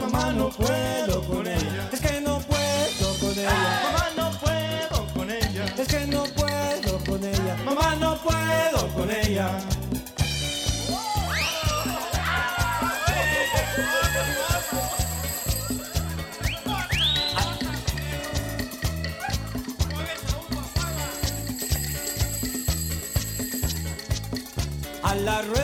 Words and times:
Mamá 0.00 0.32
no 0.32 0.48
puedo 0.50 1.22
con 1.24 1.46
ella. 1.46 1.88
Es 1.92 2.00
que 2.00 2.20
no 2.20 2.38
puedo 2.40 3.18
con 3.20 3.38
ella. 3.38 3.80
Mamá 3.84 4.06
no 4.16 4.38
puedo 4.40 5.14
con 5.14 5.30
ella. 5.30 5.64
Es 5.78 5.88
que 5.88 6.06
no 6.06 6.24
puedo 6.24 6.98
con 7.04 7.24
ella. 7.24 7.56
Mamá 7.64 7.94
no 7.96 8.16
puedo 8.16 8.88
con 8.94 9.10
ella. 9.10 9.58
La 25.24 25.40
rueda 25.40 25.63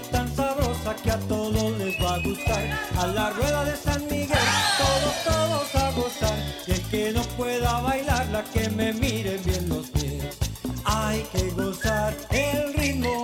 tan 0.00 0.34
sabrosa 0.34 0.96
que 1.02 1.10
a 1.10 1.18
todos 1.28 1.78
les 1.78 1.94
va 2.02 2.14
a 2.14 2.18
gustar. 2.20 2.78
A 2.98 3.06
la 3.06 3.30
rueda 3.30 3.64
de 3.64 3.76
San 3.76 4.02
Miguel 4.06 4.48
todos, 4.78 5.24
todos 5.24 5.74
a 5.74 5.90
gozar. 5.92 6.38
Y 6.66 6.72
el 6.72 6.82
que 6.90 7.12
no 7.12 7.22
pueda 7.36 7.80
bailar, 7.80 8.26
la 8.28 8.42
que 8.44 8.70
me 8.70 8.92
mire 8.92 9.38
bien 9.44 9.68
los 9.68 9.90
pies. 9.90 10.24
Hay 10.84 11.22
que 11.32 11.50
gozar, 11.50 12.14
el 12.30 12.74
ritmo 12.74 13.21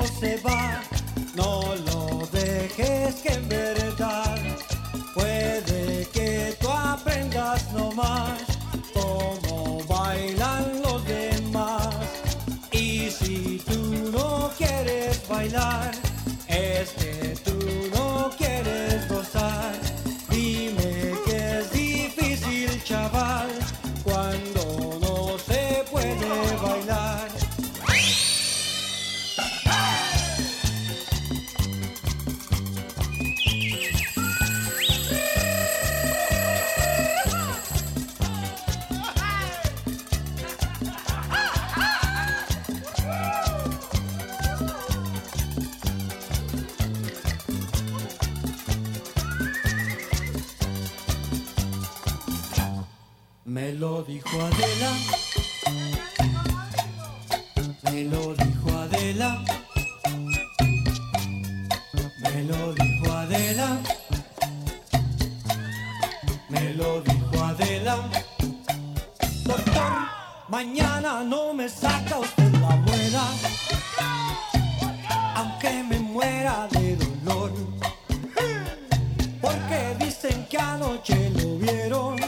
Porque 79.49 80.05
dicen 80.05 80.47
que 80.51 80.59
anoche 80.59 81.31
lo 81.31 81.57
vieron. 81.57 82.19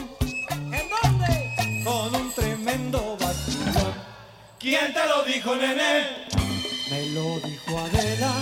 ¿En 0.79 0.85
dónde? 0.93 1.83
Con 1.83 2.15
un 2.15 2.33
tremendo 2.33 3.15
vacilón. 3.19 3.93
¿Quién 4.59 4.91
te 4.91 5.05
lo 5.05 5.23
dijo, 5.23 5.55
nene? 5.55 5.91
Me 6.89 7.05
lo 7.15 7.39
dijo 7.47 7.77
Adela. 7.77 8.33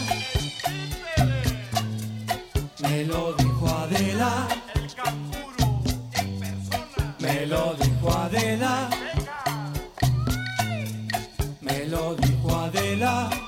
Me 2.79 3.03
lo 3.03 3.34
dijo 3.34 3.68
Adela. 3.68 4.47
Me 7.19 7.45
lo 7.47 7.73
dijo 7.73 8.13
Adela. 8.13 8.89
Me 11.59 11.85
lo 11.85 12.16
dijo 12.16 12.56
Adela. 12.56 13.38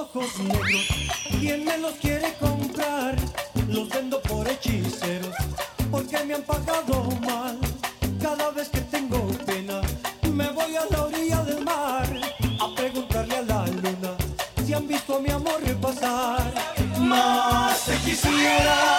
Ojos 0.00 0.38
negros, 0.38 0.86
¿quién 1.40 1.64
me 1.64 1.76
los 1.76 1.92
quiere 1.96 2.32
comprar? 2.40 3.16
Los 3.68 3.88
vendo 3.90 4.20
por 4.22 4.48
hechiceros, 4.48 5.34
porque 5.90 6.24
me 6.24 6.34
han 6.34 6.42
pagado 6.42 7.04
mal. 7.20 7.58
Cada 8.20 8.50
vez 8.50 8.70
que 8.70 8.80
tengo 8.80 9.26
pena, 9.44 9.82
me 10.32 10.48
voy 10.52 10.74
a 10.76 10.86
la 10.90 11.02
orilla 11.04 11.42
del 11.44 11.62
mar 11.62 12.08
a 12.60 12.74
preguntarle 12.74 13.36
a 13.36 13.42
la 13.42 13.66
luna 13.66 14.12
si 14.64 14.72
han 14.72 14.88
visto 14.88 15.16
a 15.16 15.20
mi 15.20 15.30
amor 15.30 15.60
repasar. 15.64 16.50
Más 16.98 17.84
te 17.84 17.96
quisiera, 17.98 18.98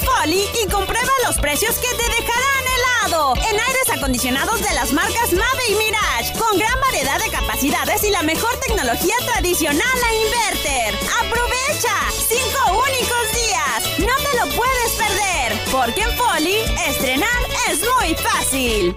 Folly 0.00 0.48
y 0.62 0.68
comprueba 0.68 1.12
los 1.26 1.36
precios 1.38 1.76
que 1.76 1.88
te 1.88 2.02
dejarán 2.02 2.64
helado. 2.76 3.34
En 3.36 3.58
aires 3.58 3.88
acondicionados 3.96 4.60
de 4.62 4.74
las 4.74 4.92
marcas 4.92 5.32
Mave 5.32 5.68
y 5.68 5.74
Mirage, 5.74 6.38
con 6.38 6.58
gran 6.58 6.80
variedad 6.80 7.18
de 7.18 7.30
capacidades 7.30 8.02
y 8.04 8.10
la 8.10 8.22
mejor 8.22 8.54
tecnología 8.66 9.14
tradicional 9.26 9.98
a 10.04 10.14
inverter. 10.14 10.94
¡Aprovecha! 11.20 11.94
¡Cinco 12.28 12.82
únicos 12.86 13.32
días! 13.32 13.98
¡No 13.98 14.14
te 14.16 14.36
lo 14.38 14.56
puedes 14.56 14.92
perder! 14.96 15.60
Porque 15.70 16.02
en 16.02 16.12
Folly, 16.16 16.56
estrenar 16.88 17.42
es 17.70 17.80
muy 17.80 18.14
fácil. 18.14 18.96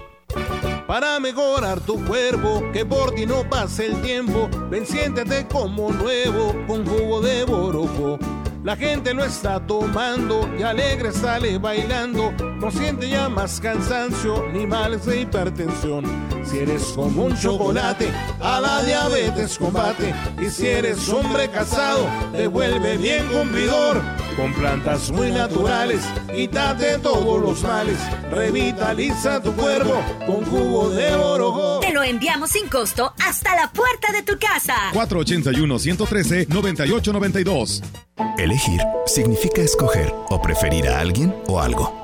Para 0.86 1.18
mejorar 1.18 1.80
tu 1.80 2.04
cuerpo, 2.04 2.62
que 2.72 2.84
por 2.84 3.14
ti 3.14 3.24
no 3.24 3.48
pase 3.48 3.86
el 3.86 4.02
tiempo, 4.02 4.48
ven 4.70 4.86
siéntete 4.86 5.46
como 5.48 5.90
nuevo 5.90 6.54
con 6.66 6.86
jugo 6.86 7.20
de 7.20 7.44
borojo. 7.44 8.18
La 8.64 8.76
gente 8.76 9.12
lo 9.12 9.22
está 9.22 9.60
tomando 9.60 10.48
y 10.58 10.62
alegre 10.62 11.12
sale 11.12 11.58
bailando. 11.58 12.32
No 12.64 12.70
siente 12.70 13.10
ya 13.10 13.28
más 13.28 13.60
cansancio 13.60 14.48
ni 14.50 14.66
males 14.66 15.04
de 15.04 15.20
hipertensión. 15.20 16.06
Si 16.46 16.60
eres 16.60 16.84
como 16.94 17.24
un 17.24 17.36
chocolate, 17.36 18.08
a 18.40 18.58
la 18.58 18.82
diabetes 18.82 19.58
combate. 19.58 20.14
Y 20.40 20.48
si 20.48 20.68
eres 20.68 21.06
hombre 21.10 21.50
casado, 21.50 22.08
te 22.32 22.46
vuelve 22.46 22.96
bien 22.96 23.26
cumplidor. 23.26 24.00
Con 24.34 24.54
plantas 24.54 25.10
muy 25.10 25.30
naturales, 25.30 26.00
quítate 26.34 26.96
todos 27.00 27.38
los 27.38 27.62
males. 27.62 27.98
Revitaliza 28.30 29.42
tu 29.42 29.52
cuerpo 29.52 30.02
con 30.24 30.42
jugo 30.46 30.88
de 30.88 31.14
orojo. 31.14 31.80
Te 31.80 31.92
lo 31.92 32.02
enviamos 32.02 32.52
sin 32.52 32.66
costo 32.70 33.12
hasta 33.22 33.54
la 33.56 33.70
puerta 33.72 34.10
de 34.10 34.22
tu 34.22 34.38
casa. 34.38 34.74
481-113-9892. 34.94 37.82
Elegir 38.38 38.80
significa 39.04 39.60
escoger 39.60 40.14
o 40.30 40.40
preferir 40.40 40.88
a 40.88 41.00
alguien 41.00 41.34
o 41.46 41.60
algo. 41.60 42.03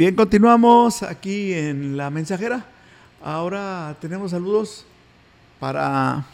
Bien, 0.00 0.14
continuamos 0.14 1.02
aquí 1.02 1.52
en 1.52 1.98
La 1.98 2.08
Mensajera. 2.08 2.64
Ahora 3.22 3.94
tenemos 4.00 4.30
saludos 4.30 4.86
para... 5.58 6.24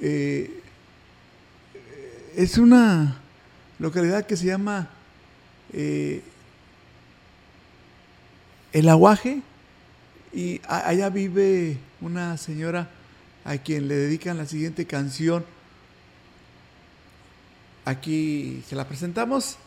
eh, 0.00 0.62
es 2.34 2.56
una 2.56 3.20
localidad 3.78 4.24
que 4.24 4.38
se 4.38 4.46
llama 4.46 4.88
eh, 5.74 6.22
El 8.72 8.88
Aguaje 8.88 9.42
y 10.32 10.62
allá 10.66 11.10
vive 11.10 11.76
una 12.00 12.38
señora 12.38 12.88
a 13.44 13.58
quien 13.58 13.88
le 13.88 13.94
dedican 13.94 14.38
la 14.38 14.46
siguiente 14.46 14.86
canción. 14.86 15.44
Aquí 17.84 18.64
se 18.66 18.74
la 18.74 18.88
presentamos 18.88 19.58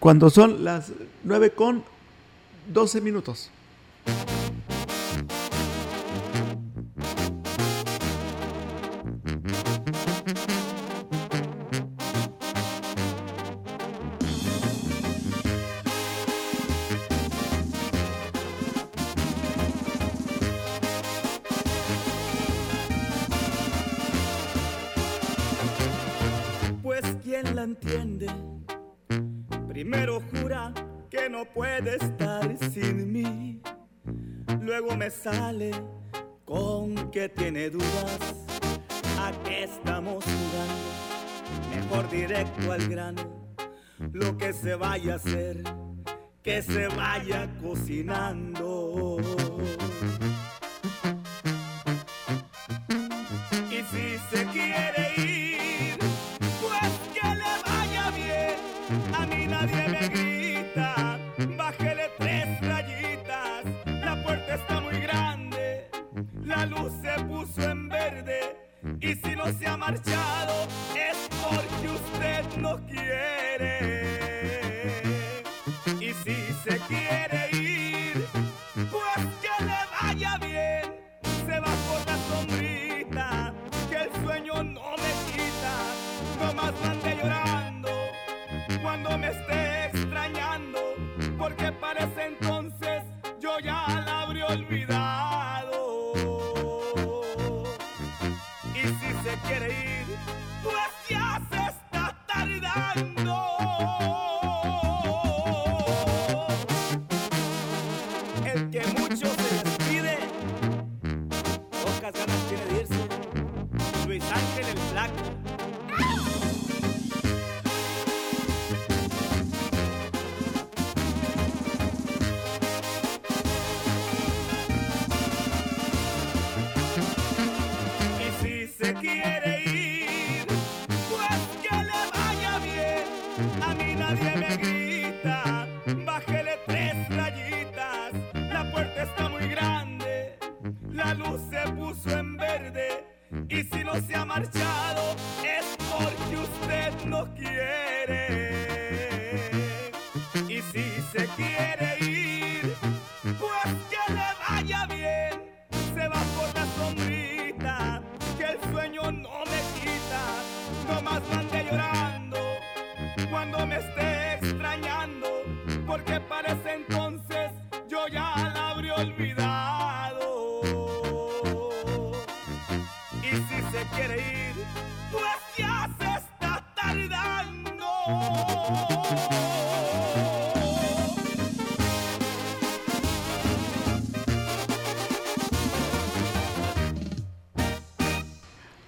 cuando 0.00 0.30
son 0.30 0.64
las 0.64 0.92
9 1.22 1.50
con 1.50 1.84
12 2.72 3.00
minutos. 3.00 3.50
Cocinando. 48.06 48.65
La 94.48 95.05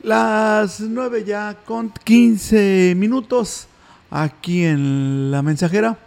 Las 0.08 0.80
9 0.80 1.24
ya 1.26 1.54
con 1.66 1.90
15 1.90 2.94
minutos 2.96 3.66
aquí 4.10 4.64
en 4.64 5.30
la 5.30 5.42
mensajera. 5.42 5.98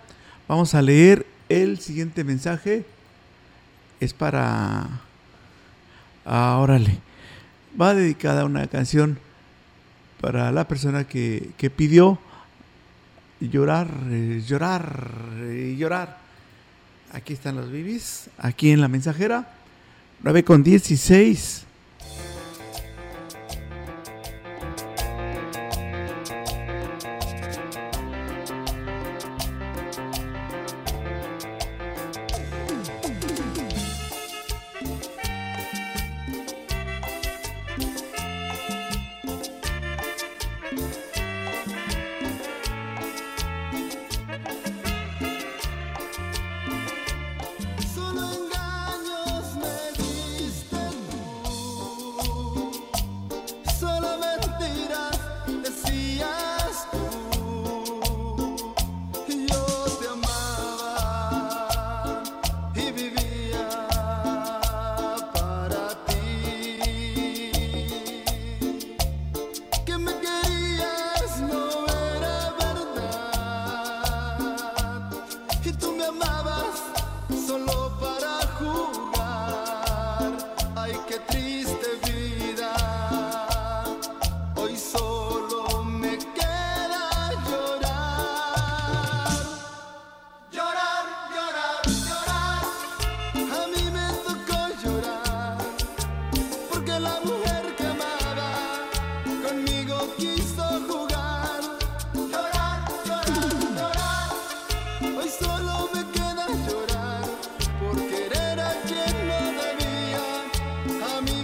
Vamos 0.48 0.74
a 0.74 0.82
leer 0.82 1.28
el 1.50 1.78
siguiente 1.78 2.24
mensaje. 2.24 2.84
Es 4.00 4.16
para... 4.16 4.88
Ah, 6.26 6.58
órale. 6.58 6.98
Va 7.80 7.94
dedicada 7.94 8.44
una 8.46 8.66
canción 8.66 9.20
para 10.20 10.52
la 10.52 10.68
persona 10.68 11.04
que, 11.04 11.52
que 11.60 11.70
pidió 11.70 12.18
llorar, 13.40 13.88
llorar, 14.48 15.12
llorar. 15.78 16.18
Aquí 17.12 17.34
están 17.34 17.56
los 17.56 17.72
bibis, 17.72 18.32
aquí 18.40 18.72
en 18.72 18.82
la 18.82 18.88
mensajera. 18.88 19.54
9 20.24 20.44
con 20.44 20.64
16. 20.64 21.68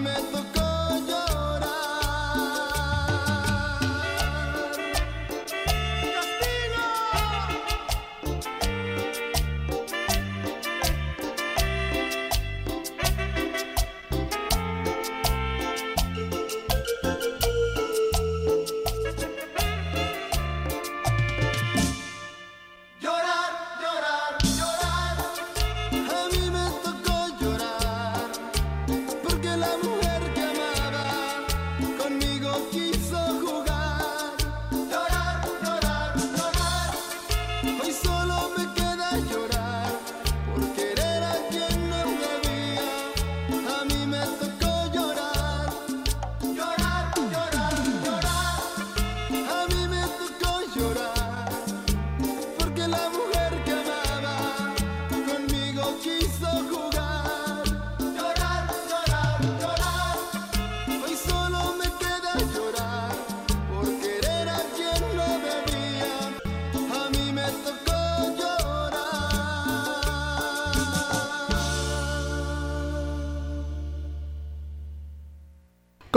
A 0.07 0.21
mí 0.21 0.56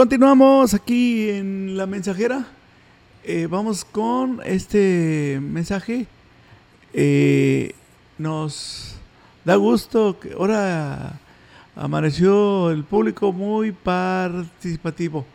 Continuamos 0.01 0.73
aquí 0.73 1.29
en 1.29 1.77
la 1.77 1.85
mensajera. 1.85 2.47
Eh, 3.23 3.47
vamos 3.51 3.85
con 3.85 4.41
este 4.47 5.39
mensaje. 5.43 6.07
Eh, 6.95 7.75
nos 8.17 8.95
da 9.45 9.57
gusto 9.57 10.19
que 10.19 10.33
ahora 10.33 11.21
amaneció 11.77 12.71
el 12.71 12.83
público 12.83 13.31
muy 13.31 13.73
participativo. 13.73 15.27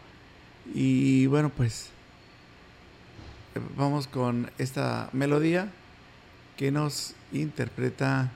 Y 0.74 1.28
bueno, 1.28 1.52
pues 1.56 1.92
vamos 3.78 4.08
con 4.08 4.50
esta 4.58 5.10
melodía 5.14 5.70
que 6.58 6.72
nos 6.72 7.14
interpreta 7.32 8.32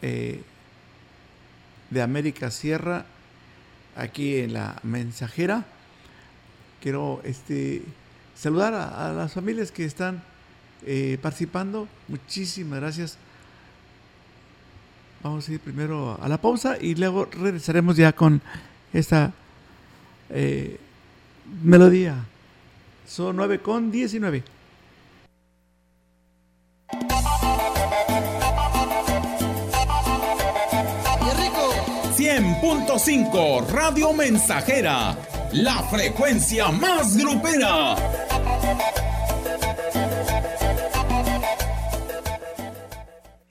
eh, 0.00 0.44
de 1.90 2.02
América 2.02 2.52
Sierra 2.52 3.04
aquí 3.96 4.36
en 4.36 4.52
la 4.52 4.78
mensajera. 4.82 5.64
Quiero 6.80 7.20
este, 7.24 7.82
saludar 8.34 8.74
a, 8.74 9.12
las 9.12 9.32
familias 9.32 9.70
que 9.70 9.84
están 9.84 10.22
eh, 10.86 11.18
participando. 11.20 11.88
Muchísimas 12.08 12.80
gracias. 12.80 13.18
Vamos 15.22 15.48
a 15.48 15.52
ir 15.52 15.60
primero 15.60 16.18
a 16.22 16.28
la 16.28 16.40
pausa 16.40 16.78
y 16.80 16.94
luego 16.94 17.26
regresaremos 17.26 17.96
ya 17.96 18.12
con 18.12 18.40
esta 18.92 19.32
eh, 20.30 20.78
melodía. 21.62 22.24
Son 23.06 23.36
9 23.36 23.58
con 23.58 23.90
19. 23.90 24.42
100.5 32.60 33.68
Radio 33.68 34.12
Mensajera, 34.12 35.16
la 35.52 35.82
frecuencia 35.84 36.68
más 36.70 37.16
grupera. 37.16 37.96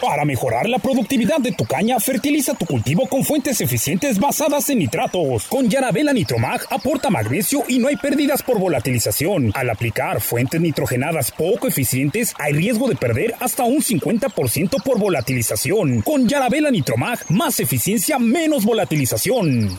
Para 0.00 0.24
mejorar 0.24 0.66
la 0.66 0.78
productividad 0.78 1.40
de 1.40 1.52
tu 1.52 1.66
caña, 1.66 2.00
fertiliza 2.00 2.54
tu 2.54 2.64
cultivo 2.64 3.06
con 3.06 3.22
fuentes 3.22 3.60
eficientes 3.60 4.18
basadas 4.18 4.70
en 4.70 4.78
nitratos. 4.78 5.44
Con 5.44 5.68
Yarabela 5.68 6.14
Nitromag 6.14 6.62
aporta 6.70 7.10
magnesio 7.10 7.64
y 7.68 7.78
no 7.78 7.88
hay 7.88 7.96
pérdidas 7.96 8.42
por 8.42 8.58
volatilización. 8.58 9.52
Al 9.54 9.68
aplicar 9.68 10.22
fuentes 10.22 10.58
nitrogenadas 10.58 11.30
poco 11.30 11.68
eficientes, 11.68 12.34
hay 12.38 12.54
riesgo 12.54 12.88
de 12.88 12.96
perder 12.96 13.34
hasta 13.40 13.64
un 13.64 13.82
50% 13.82 14.82
por 14.82 14.98
volatilización. 14.98 16.00
Con 16.00 16.26
Yarabela 16.26 16.70
Nitromag, 16.70 17.18
más 17.30 17.60
eficiencia, 17.60 18.18
menos 18.18 18.64
volatilización. 18.64 19.78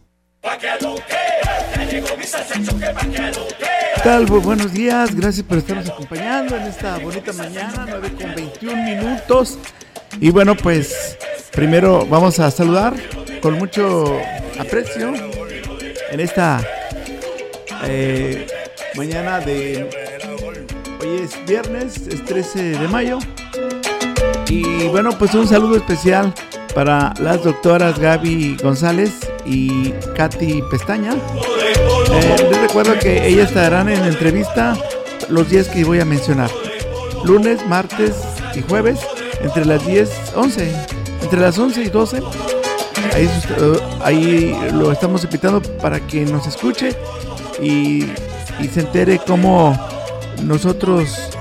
¿Qué 0.41 0.49
tal? 4.03 4.25
Buenos 4.25 4.73
días, 4.73 5.13
gracias 5.13 5.45
por 5.45 5.59
estarnos 5.59 5.87
acompañando 5.87 6.55
en 6.55 6.63
esta 6.63 6.97
bonita 6.97 7.31
mañana, 7.33 7.85
9 7.87 8.11
con 8.19 8.35
21 8.35 8.83
minutos. 8.83 9.59
Y 10.19 10.31
bueno, 10.31 10.55
pues 10.57 11.15
primero 11.51 12.07
vamos 12.07 12.39
a 12.39 12.49
saludar 12.49 12.95
con 13.39 13.53
mucho 13.59 14.17
aprecio 14.59 15.13
en 16.09 16.19
esta 16.19 16.59
eh, 17.83 18.47
mañana 18.95 19.39
de... 19.41 19.87
Hoy 21.01 21.21
es 21.23 21.45
viernes, 21.45 22.07
es 22.07 22.25
13 22.25 22.79
de 22.79 22.87
mayo. 22.87 23.19
Y 24.49 24.87
bueno, 24.87 25.11
pues 25.19 25.35
un 25.35 25.47
saludo 25.47 25.77
especial 25.77 26.33
para 26.73 27.13
las 27.19 27.43
doctoras 27.43 27.99
Gaby 27.99 28.57
González 28.61 29.30
y 29.45 29.91
Katy 30.15 30.63
Pestaña. 30.69 31.13
Eh, 31.13 32.47
les 32.49 32.61
recuerdo 32.61 32.97
que 32.99 33.27
ellas 33.27 33.49
estarán 33.49 33.89
en 33.89 34.03
entrevista 34.03 34.77
los 35.29 35.49
días 35.49 35.67
que 35.67 35.83
voy 35.83 35.99
a 35.99 36.05
mencionar. 36.05 36.49
Lunes, 37.23 37.65
martes 37.67 38.15
y 38.55 38.61
jueves, 38.61 38.99
entre 39.41 39.65
las 39.65 39.85
10, 39.85 40.33
11, 40.35 40.75
entre 41.21 41.39
las 41.39 41.57
11 41.57 41.83
y 41.83 41.89
12. 41.89 42.21
Ahí, 43.13 43.25
uh, 43.59 44.03
ahí 44.03 44.55
lo 44.73 44.91
estamos 44.91 45.23
invitando 45.23 45.61
para 45.81 45.99
que 45.99 46.25
nos 46.25 46.47
escuche 46.47 46.95
y, 47.61 48.05
y 48.59 48.67
se 48.71 48.81
entere 48.81 49.19
cómo 49.25 49.77
nosotros 50.43 51.31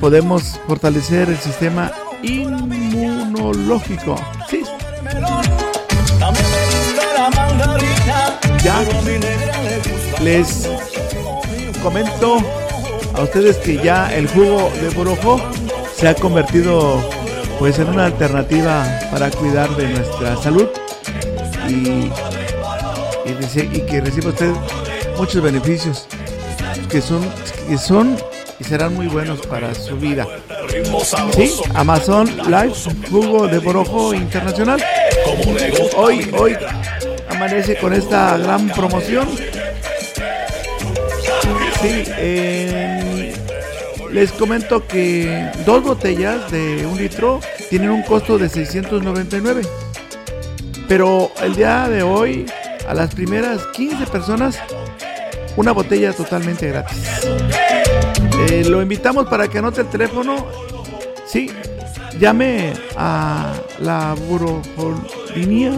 podemos 0.00 0.58
fortalecer 0.66 1.28
el 1.28 1.38
sistema 1.38 1.92
inmunológico. 2.22 4.16
Sí. 4.48 4.62
Ya 8.62 8.84
les 10.22 10.68
comento 11.82 12.38
a 13.14 13.22
ustedes 13.22 13.56
que 13.58 13.78
ya 13.78 14.14
el 14.14 14.28
jugo 14.28 14.70
de 14.80 14.90
borojo 14.90 15.40
se 15.96 16.08
ha 16.08 16.14
convertido 16.14 17.02
pues 17.58 17.78
en 17.78 17.88
una 17.88 18.06
alternativa 18.06 18.86
para 19.10 19.30
cuidar 19.30 19.74
de 19.76 19.88
nuestra 19.88 20.36
salud 20.36 20.68
y, 21.68 22.10
y, 23.26 23.80
que 23.82 24.00
reciba 24.00 24.30
usted 24.30 24.52
muchos 25.16 25.42
beneficios 25.42 26.06
que 26.90 27.00
son 27.00 27.26
que 27.68 27.78
son 27.78 28.16
y 28.58 28.64
serán 28.64 28.94
muy 28.94 29.06
buenos 29.06 29.46
para 29.46 29.74
su 29.74 29.96
vida. 29.96 30.26
Sí, 31.34 31.54
Amazon 31.74 32.26
Live, 32.46 32.74
jugo 33.10 33.48
de 33.48 33.58
borojo 33.58 34.12
internacional. 34.14 34.82
Hoy, 35.96 36.30
hoy 36.36 36.56
amanece 37.40 37.76
con 37.76 37.94
esta 37.94 38.36
gran 38.36 38.68
promoción. 38.68 39.26
Sí, 41.80 42.04
les 44.12 44.30
comento 44.32 44.86
que 44.86 45.50
dos 45.64 45.82
botellas 45.82 46.50
de 46.50 46.84
un 46.84 46.98
litro 46.98 47.40
tienen 47.70 47.88
un 47.88 48.02
costo 48.02 48.36
de 48.36 48.50
699. 48.50 49.62
Pero 50.86 51.32
el 51.42 51.54
día 51.56 51.88
de 51.88 52.02
hoy, 52.02 52.44
a 52.86 52.92
las 52.92 53.14
primeras 53.14 53.66
15 53.68 54.06
personas, 54.08 54.58
una 55.56 55.72
botella 55.72 56.12
totalmente 56.12 56.68
gratis. 56.68 56.98
Eh, 58.50 58.64
lo 58.68 58.82
invitamos 58.82 59.26
para 59.28 59.48
que 59.48 59.60
anote 59.60 59.80
el 59.80 59.88
teléfono. 59.88 60.46
Sí, 61.24 61.50
llame 62.18 62.74
a 62.98 63.54
la 63.78 64.14
burojolinía 64.28 65.72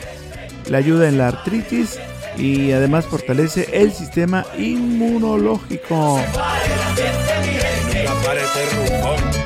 le 0.69 0.77
ayuda 0.77 1.07
en 1.09 1.17
la 1.17 1.29
artritis 1.29 1.99
y 2.37 2.71
además 2.71 3.05
fortalece 3.05 3.69
el 3.73 3.91
sistema 3.91 4.45
inmunológico. 4.57 6.19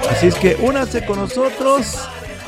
Así 0.09 0.27
es 0.27 0.35
que 0.35 0.55
únase 0.61 1.05
con 1.05 1.19
nosotros 1.19 1.97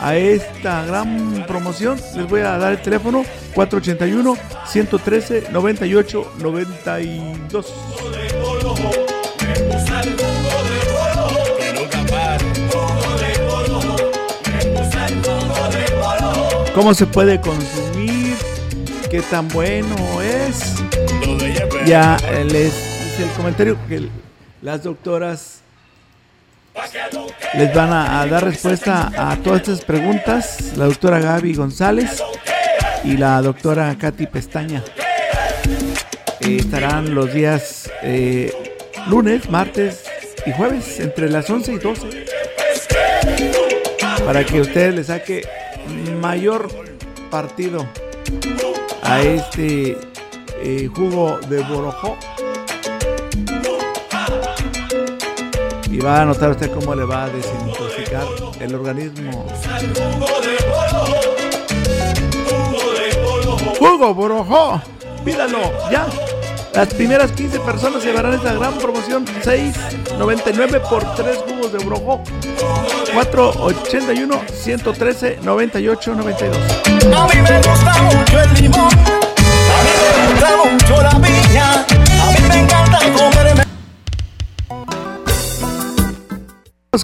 a 0.01 0.15
esta 0.15 0.85
gran 0.85 1.45
promoción. 1.47 1.99
Les 2.15 2.27
voy 2.27 2.41
a 2.41 2.57
dar 2.57 2.73
el 2.73 2.81
teléfono 2.81 3.23
481 3.53 4.37
113 4.65 5.47
98 5.51 6.33
92. 6.39 7.73
¿Cómo 16.77 16.93
se 16.93 17.07
puede 17.07 17.41
consumir? 17.41 18.35
¿Qué 19.09 19.23
tan 19.23 19.47
bueno 19.47 19.95
es? 20.21 20.75
Ya 21.87 22.15
eh, 22.29 22.45
les 22.45 22.67
hice 22.67 23.23
el 23.23 23.31
comentario 23.31 23.75
que 23.87 24.07
las 24.61 24.83
doctoras 24.83 25.61
les 27.55 27.73
van 27.73 27.91
a, 27.91 28.23
dar 28.27 28.43
respuesta 28.43 29.11
a 29.17 29.35
todas 29.37 29.61
estas 29.61 29.83
preguntas. 29.83 30.73
La 30.77 30.85
doctora 30.85 31.17
Gaby 31.17 31.55
González 31.55 32.21
y 33.03 33.17
la 33.17 33.41
doctora 33.41 33.97
Katy 33.97 34.27
Pestaña. 34.27 34.83
Eh, 36.41 36.57
estarán 36.57 37.15
los 37.15 37.33
días 37.33 37.91
eh, 38.03 38.53
lunes, 39.07 39.49
martes 39.49 40.03
y 40.45 40.51
jueves 40.51 40.99
entre 40.99 41.27
las 41.27 41.49
11 41.49 41.73
y 41.73 41.77
12 41.79 42.25
para 44.23 44.43
que 44.43 44.61
usted 44.61 44.93
le 44.93 45.03
saque 45.03 45.41
mayor 46.21 46.67
partido 47.29 47.85
a 49.03 49.21
este 49.21 49.97
eh, 50.61 50.89
jugo 50.93 51.39
de 51.49 51.61
borojó. 51.63 52.17
Y 55.89 55.99
va 55.99 56.21
a 56.21 56.25
notar 56.25 56.51
usted 56.51 56.71
cómo 56.71 56.93
le 56.93 57.05
va 57.05 57.25
a 57.25 57.29
desintoxicar 57.29 58.25
el 58.59 58.75
organismo. 58.75 59.45
Jugo 63.79 64.13
borojó, 64.13 64.81
pídalo 65.23 65.59
ya. 65.91 66.05
Las 66.77 66.93
primeras 66.93 67.31
15 67.31 67.59
personas 67.61 68.05
llevarán 68.05 68.35
esta 68.35 68.53
gran 68.53 68.77
promoción 68.77 69.25
6.99 69.25 70.87
por 70.87 71.15
3 71.15 71.37
jugos 71.37 71.73
de 71.73 71.79
borojó. 71.79 72.23
481 73.15 74.41
113 74.53 75.39
98 75.41 76.13
92. 76.13 76.55
A 77.15 77.27
mí 77.33 77.41
me 77.49 77.57
gusta 77.57 78.03
mucho 78.03 78.41
el 78.41 78.53
limón, 78.61 78.93
a 78.93 79.77
mí 79.81 79.89
me 80.03 80.29
gusta 80.29 80.57
mucho 80.71 81.01
la 81.01 81.09
piña, 81.19 81.73
a 81.81 82.31
mí 82.33 82.47
me 82.47 82.59
encanta 82.59 82.99
comerme. 83.17 83.63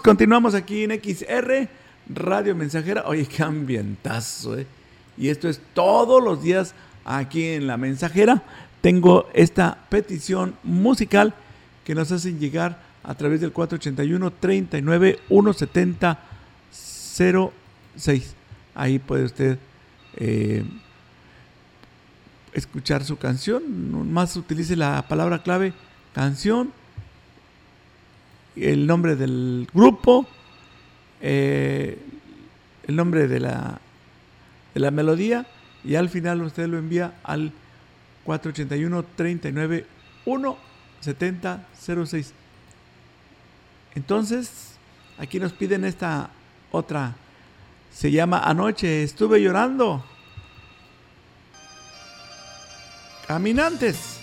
Continuamos 0.04 0.54
aquí 0.54 0.84
en 0.84 0.92
XR 1.04 1.68
Radio 2.10 2.56
Mensajera. 2.56 3.06
Oye, 3.08 3.26
qué 3.26 3.42
ambientazo, 3.42 4.56
¿eh? 4.56 4.68
Y 5.18 5.30
esto 5.30 5.50
es 5.50 5.60
todos 5.74 6.24
los 6.24 6.44
días 6.44 6.76
aquí 7.06 7.54
en 7.54 7.66
La 7.66 7.78
Mensajera. 7.78 8.44
Tengo 8.84 9.30
esta 9.34 9.78
petición 9.88 10.56
musical 10.62 11.34
que 11.86 11.96
nos 11.96 12.12
hacen 12.12 12.38
llegar 12.38 12.82
a 13.02 13.16
través 13.16 13.40
del 13.40 13.54
481 13.54 14.30
39 14.42 15.20
170 15.30 16.20
06. 17.96 18.36
Ahí 18.76 19.00
puede 19.00 19.24
usted 19.24 19.58
eh, 20.18 20.66
escuchar 22.52 23.06
su 23.06 23.16
canción. 23.16 24.12
Más 24.12 24.36
utilice 24.36 24.76
la 24.76 25.02
palabra 25.08 25.44
clave 25.44 25.72
canción 26.14 26.74
el 28.58 28.86
nombre 28.86 29.16
del 29.16 29.66
grupo, 29.74 30.28
eh, 31.22 31.98
el 32.86 32.98
nombre 32.98 33.30
de 33.30 33.40
la, 33.40 33.80
de 34.74 34.80
la 34.82 34.92
melodía 34.92 35.46
y 35.86 35.96
al 35.96 36.10
final 36.10 36.42
usted 36.42 36.68
lo 36.68 36.78
envía 36.78 37.14
al 37.24 37.54
481 38.26 39.06
39 39.16 39.86
170 40.24 41.68
06. 42.06 42.34
Entonces, 43.96 44.76
aquí 45.18 45.40
nos 45.40 45.54
piden 45.54 45.84
esta 45.86 46.30
otra. 46.72 47.16
Se 47.92 48.12
llama 48.12 48.40
Anoche 48.40 49.04
estuve 49.04 49.42
llorando. 49.42 50.04
Caminantes. 53.28 54.23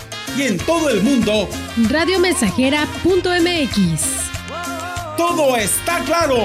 Y 0.37 0.43
en 0.43 0.57
todo 0.57 0.89
el 0.89 1.01
mundo, 1.01 1.49
Radiomensajera.mx. 1.89 4.01
todo 5.17 5.57
está 5.57 5.99
claro. 6.05 6.37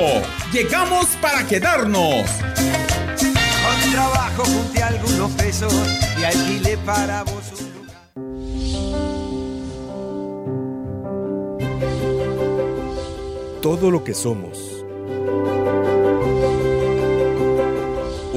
Llegamos 0.53 1.07
para 1.21 1.47
quedarnos. 1.47 2.25
Con 3.19 3.93
trabajo 3.93 4.45
junté 4.45 4.83
algunos 4.83 5.31
pesos 5.33 5.75
y 6.21 6.25
alquilé 6.25 6.77
para 6.79 7.23
vos 7.25 7.53
un 7.57 7.67
Todo 13.61 13.91
lo 13.91 14.03
que 14.05 14.15
somos 14.15 14.77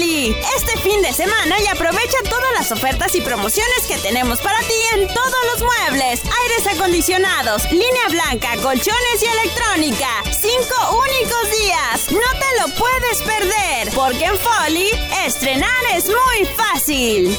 Este 0.00 0.78
fin 0.80 1.02
de 1.02 1.12
semana 1.12 1.56
y 1.60 1.66
aprovecha 1.66 2.18
todas 2.22 2.52
las 2.56 2.70
ofertas 2.70 3.16
y 3.16 3.20
promociones 3.20 3.84
que 3.88 3.98
tenemos 3.98 4.40
para 4.40 4.60
ti 4.60 4.74
en 4.94 5.08
todos 5.08 5.36
los 5.52 5.64
muebles, 5.64 6.22
aires 6.22 6.76
acondicionados, 6.76 7.64
línea 7.72 8.08
blanca, 8.08 8.50
colchones 8.62 9.20
y 9.20 9.26
electrónica. 9.26 10.06
Cinco 10.30 11.02
únicos 11.02 11.50
días. 11.50 12.12
No 12.12 12.38
te 12.38 12.60
lo 12.60 12.78
puedes 12.78 13.22
perder, 13.22 13.92
porque 13.92 14.26
en 14.26 14.36
Poli 14.38 14.88
estrenar 15.26 15.68
es 15.96 16.06
muy 16.06 16.46
fácil. 16.54 17.36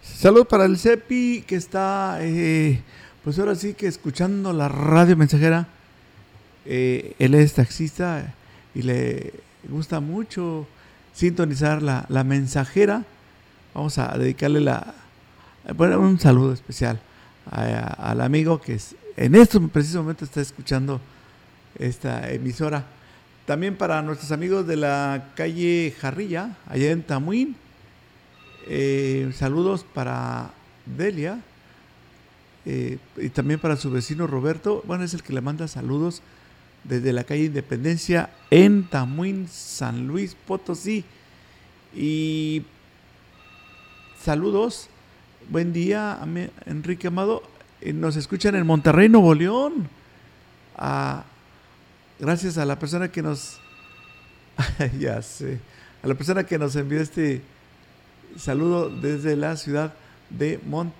Salud 0.00 0.46
para 0.46 0.64
el 0.64 0.78
CEPI 0.78 1.44
que 1.46 1.56
está, 1.56 2.20
eh, 2.22 2.80
pues 3.22 3.38
ahora 3.38 3.54
sí 3.54 3.74
que 3.74 3.86
escuchando 3.86 4.54
la 4.54 4.68
radio 4.68 5.14
mensajera. 5.14 5.68
Eh, 6.64 7.14
él 7.18 7.34
es 7.34 7.52
taxista 7.52 8.34
y 8.74 8.80
le 8.80 9.45
gusta 9.68 10.00
mucho 10.00 10.66
sintonizar 11.12 11.82
la, 11.82 12.06
la 12.08 12.24
mensajera. 12.24 13.04
Vamos 13.74 13.98
a 13.98 14.16
dedicarle 14.18 14.60
la, 14.60 14.94
bueno, 15.76 16.00
un 16.00 16.18
saludo 16.18 16.52
especial 16.52 17.00
a- 17.50 18.10
al 18.10 18.20
amigo 18.20 18.60
que 18.60 18.74
es- 18.74 18.96
en 19.16 19.34
este 19.34 19.58
preciso 19.60 20.02
momento 20.02 20.24
está 20.24 20.40
escuchando 20.40 21.00
esta 21.78 22.30
emisora. 22.30 22.84
También 23.46 23.76
para 23.76 24.02
nuestros 24.02 24.32
amigos 24.32 24.66
de 24.66 24.76
la 24.76 25.28
calle 25.36 25.94
Jarrilla, 26.00 26.56
allá 26.68 26.90
en 26.90 27.02
Tamuín. 27.02 27.56
Eh, 28.68 29.30
saludos 29.34 29.84
para 29.94 30.50
Delia 30.84 31.40
eh, 32.64 32.98
y 33.16 33.28
también 33.28 33.60
para 33.60 33.76
su 33.76 33.90
vecino 33.90 34.26
Roberto. 34.26 34.82
Bueno, 34.86 35.04
es 35.04 35.14
el 35.14 35.22
que 35.22 35.32
le 35.32 35.40
manda 35.40 35.68
saludos 35.68 36.22
desde 36.88 37.12
la 37.12 37.24
calle 37.24 37.44
Independencia 37.44 38.30
en 38.50 38.84
Tamuín, 38.84 39.48
San 39.48 40.06
Luis 40.06 40.34
Potosí. 40.46 41.04
Y 41.94 42.62
saludos, 44.22 44.88
buen 45.50 45.72
día, 45.72 46.18
Enrique 46.66 47.08
Amado. 47.08 47.42
Eh, 47.80 47.92
Nos 47.92 48.16
escuchan 48.16 48.54
en 48.54 48.66
Monterrey, 48.66 49.08
Nuevo 49.08 49.34
León. 49.34 49.88
Ah, 50.76 51.24
gracias 52.18 52.58
a 52.58 52.64
la 52.64 52.78
persona 52.78 53.08
que 53.08 53.22
nos. 53.22 53.60
ya 54.98 55.20
sé. 55.22 55.58
A 56.02 56.06
la 56.08 56.14
persona 56.14 56.44
que 56.44 56.58
nos 56.58 56.76
envió 56.76 57.00
este 57.00 57.42
saludo 58.36 58.90
desde 58.90 59.36
la 59.36 59.56
ciudad 59.56 59.94
de 60.30 60.60
Mont. 60.66 60.92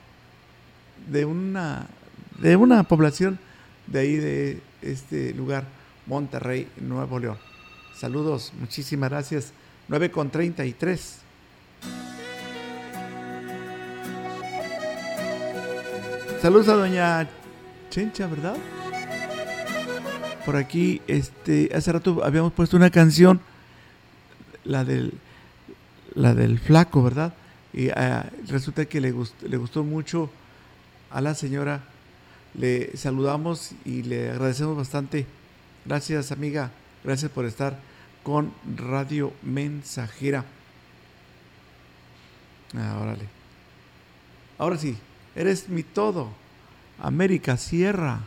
de 1.11 1.25
una. 1.25 1.87
de 2.39 2.57
una 2.57 2.83
población 2.83 3.39
de 3.87 3.99
ahí 4.01 4.17
de 4.17 4.61
este 4.83 5.33
lugar, 5.35 5.65
Monterrey, 6.07 6.69
Nuevo 6.81 7.19
León. 7.19 7.39
Saludos, 7.95 8.53
muchísimas 8.59 9.11
gracias. 9.11 9.53
9 9.89 10.11
con 10.11 10.31
33. 10.31 11.19
Saludos 16.41 16.69
a 16.69 16.75
doña 16.75 17.29
Chencha, 17.91 18.27
¿verdad? 18.27 18.57
Por 20.45 20.57
aquí, 20.57 21.01
este, 21.07 21.71
hace 21.75 21.93
rato 21.93 22.23
habíamos 22.25 22.53
puesto 22.53 22.77
una 22.77 22.91
canción, 22.91 23.41
la 24.65 24.85
del, 24.85 25.13
la 26.15 26.35
del 26.35 26.59
flaco, 26.59 27.03
¿verdad? 27.03 27.35
Y 27.73 27.89
ah, 27.91 28.31
resulta 28.49 28.85
que 28.85 29.01
le 29.01 29.13
le 29.43 29.57
gustó 29.57 29.83
mucho 29.83 30.31
a 31.11 31.21
la 31.21 31.35
señora. 31.35 31.83
Le 32.55 32.97
saludamos 32.97 33.73
y 33.85 34.03
le 34.03 34.31
agradecemos 34.31 34.77
bastante. 34.77 35.27
Gracias, 35.87 36.33
amiga. 36.33 36.71
Gracias 37.05 37.31
por 37.31 37.45
estar 37.45 37.79
con 38.23 38.53
Radio 38.77 39.33
Mensajera. 39.43 40.45
Ah, 42.75 42.99
órale. 43.01 43.25
Ahora 44.59 44.77
sí, 44.79 44.99
eres 45.35 45.69
mi 45.69 45.83
todo. 45.85 46.31
América 46.99 47.57
Sierra. 47.57 48.21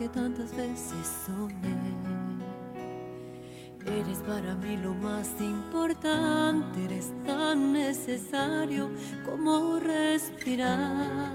Que 0.00 0.08
tantas 0.08 0.56
veces 0.56 1.06
soñé. 1.26 1.76
Eres 3.84 4.18
para 4.26 4.54
mí 4.54 4.78
lo 4.78 4.94
más 4.94 5.28
importante, 5.40 6.84
eres 6.86 7.12
tan 7.26 7.74
necesario 7.74 8.88
como 9.26 9.78
respirar. 9.78 11.34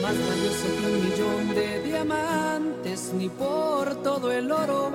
más 0.00 0.16
valioso 0.28 0.66
que 0.78 0.86
un 0.86 1.04
millón 1.04 1.54
de 1.56 1.82
diamantes, 1.82 3.12
ni 3.12 3.28
por 3.28 4.00
todo 4.04 4.30
el 4.30 4.52
oro 4.52 4.92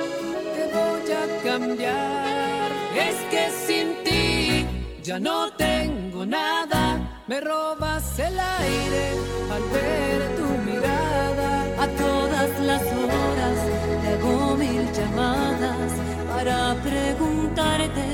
te 0.55 0.63
voy 0.77 1.11
a 1.11 1.43
cambiar. 1.43 2.71
Es 2.95 3.17
que 3.31 3.43
sin 3.67 3.87
ti 4.05 4.65
ya 5.03 5.19
no 5.19 5.51
tengo 5.57 6.25
nada, 6.25 7.21
me 7.27 7.41
robas 7.41 8.17
el 8.17 8.39
aire 8.39 9.05
al 9.51 9.63
ver 9.73 10.35
tu. 10.37 10.52
A 11.83 11.87
todas 11.87 12.49
las 12.61 12.81
horas 12.81 13.57
te 14.01 14.07
hago 14.13 14.55
mil 14.55 14.89
llamadas 14.93 15.91
para 16.33 16.75
preguntarte 16.81 18.05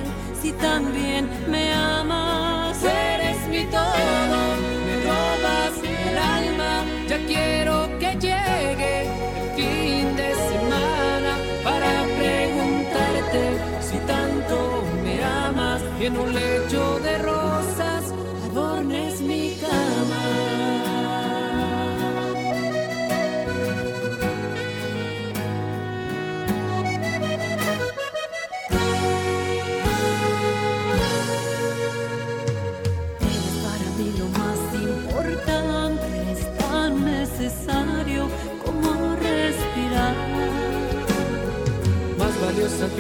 si 0.42 0.54
también 0.54 1.30
me 1.48 1.72
amas. 1.72 2.84
Eres 2.84 3.48
mi 3.48 3.66
todo, 3.66 4.40
me 4.86 4.96
robas 5.06 5.76
el 5.84 6.18
alma. 6.18 6.84
Ya 7.08 7.20
quiero 7.28 7.88
que 8.00 8.18
llegue 8.26 9.02
el 9.04 9.56
fin 9.56 10.16
de 10.16 10.34
semana 10.50 11.32
para 11.64 11.92
preguntarte 12.18 13.44
si 13.82 13.98
tanto 14.08 14.84
me 15.04 15.24
amas. 15.24 15.80
Y 16.02 16.06
en 16.08 16.18
un 16.18 16.34
lecho 16.34 17.00
de 17.02 17.18
rosas 17.20 17.39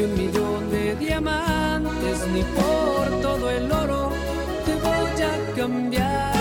un 0.03 0.13
millón 0.15 0.71
de 0.71 0.95
diamantes, 0.95 2.27
ni 2.33 2.41
por 2.43 3.21
todo 3.21 3.49
el 3.49 3.71
oro 3.71 4.11
te 4.65 4.73
voy 4.75 5.21
a 5.21 5.55
cambiar. 5.55 6.33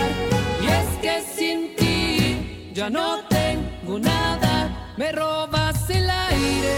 Y 0.62 0.66
es 0.66 0.88
que 1.02 1.22
sin 1.36 1.74
ti 1.76 2.70
ya 2.72 2.88
no 2.88 3.20
tengo 3.28 3.98
nada, 3.98 4.94
me 4.96 5.10
robas 5.12 5.90
el 5.90 6.08
aire 6.08 6.74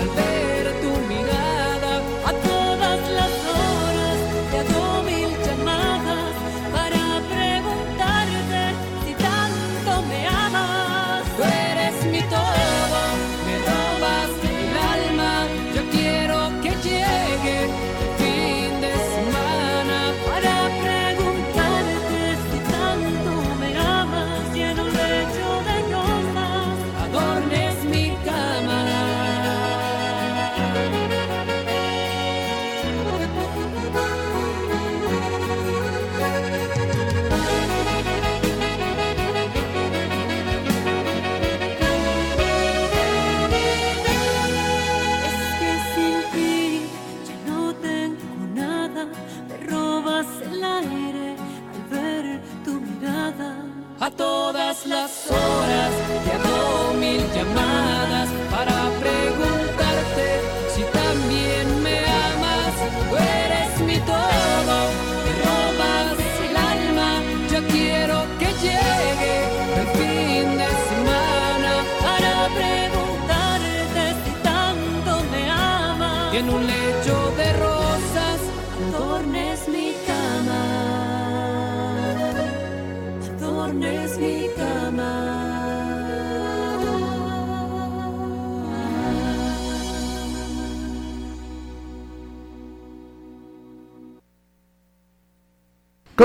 al 0.00 0.08
ver 0.16 0.72
tu 0.82 0.90
mirada. 1.08 1.43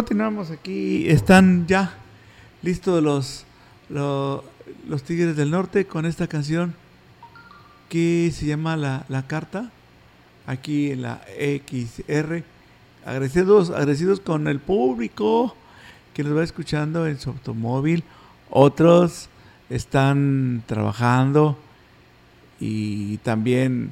Continuamos 0.03 0.49
aquí. 0.49 1.09
Están 1.09 1.67
ya 1.67 1.93
listos 2.62 3.03
los, 3.03 3.43
lo- 3.89 4.45
los 4.88 5.03
Tigres 5.03 5.35
del 5.35 5.51
Norte 5.51 5.88
con 5.88 6.05
esta 6.05 6.25
canción 6.27 6.73
que 7.89 8.31
se 8.33 8.45
llama 8.45 8.77
La, 8.77 9.03
La 9.09 9.27
Carta. 9.27 9.71
Aquí 10.47 10.91
en 10.91 11.01
la 11.01 11.21
XR. 11.38 12.43
Agradecidos, 13.05 13.71
agradecidos 13.71 14.21
con 14.21 14.47
el 14.47 14.59
público 14.59 15.53
que 16.13 16.23
nos 16.23 16.38
va 16.38 16.45
escuchando 16.45 17.05
en 17.05 17.19
su 17.19 17.31
automóvil. 17.31 18.05
Otros 18.49 19.27
están 19.69 20.63
trabajando 20.65 21.57
y 22.62 23.17
también 23.17 23.91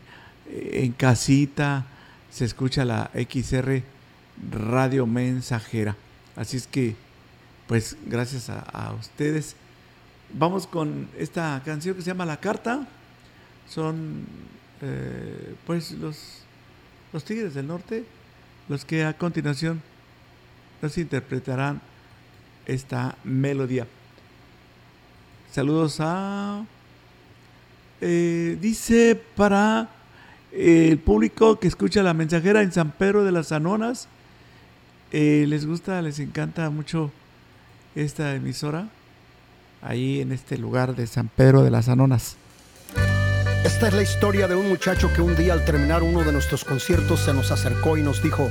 eh, 0.49 0.83
en 0.85 0.93
casita 0.93 1.85
se 2.31 2.45
escucha 2.45 2.85
la 2.85 3.11
XR 3.13 3.83
Radio 4.51 5.05
Mensajera. 5.05 5.95
Así 6.35 6.57
es 6.57 6.67
que, 6.67 6.95
pues, 7.67 7.97
gracias 8.05 8.49
a, 8.49 8.93
ustedes. 8.99 9.55
Vamos 10.33 10.67
con 10.67 11.09
esta 11.17 11.61
canción 11.65 11.95
que 11.95 12.01
se 12.01 12.07
llama 12.07 12.25
La 12.25 12.39
Carta. 12.39 12.87
Son, 13.67 14.25
eh, 14.81 15.55
pues, 15.65 15.91
los, 15.91 16.43
los 17.13 17.23
Tigres 17.23 17.53
del 17.53 17.67
Norte, 17.67 18.05
los 18.69 18.85
que 18.85 19.03
a 19.03 19.17
continuación 19.17 19.81
nos 20.81 20.97
interpretarán 20.97 21.81
esta 22.65 23.17
melodía. 23.23 23.87
Saludos 25.51 25.97
a... 25.99 26.65
eh, 28.01 28.57
dice 28.61 29.19
para 29.35 29.89
el 30.51 30.99
público 30.99 31.59
que 31.59 31.67
escucha 31.67 32.03
la 32.03 32.13
mensajera 32.13 32.61
en 32.61 32.71
San 32.71 32.91
Pedro 32.91 33.23
de 33.23 33.31
las 33.31 33.51
Anonas. 33.51 34.07
Eh, 35.11 35.45
les 35.47 35.65
gusta, 35.65 36.01
les 36.01 36.19
encanta 36.19 36.69
mucho 36.69 37.11
esta 37.95 38.33
emisora. 38.35 38.87
Ahí 39.81 40.21
en 40.21 40.31
este 40.31 40.57
lugar 40.57 40.95
de 40.95 41.07
San 41.07 41.29
Pedro 41.29 41.63
de 41.63 41.71
las 41.71 41.87
Anonas. 41.87 42.35
Esta 43.63 43.87
es 43.87 43.93
la 43.93 44.01
historia 44.01 44.47
de 44.47 44.55
un 44.55 44.69
muchacho 44.69 45.11
que 45.13 45.21
un 45.21 45.35
día 45.35 45.53
al 45.53 45.65
terminar 45.65 46.03
uno 46.03 46.23
de 46.23 46.31
nuestros 46.31 46.63
conciertos 46.63 47.19
se 47.19 47.33
nos 47.33 47.51
acercó 47.51 47.97
y 47.97 48.01
nos 48.01 48.23
dijo, 48.23 48.49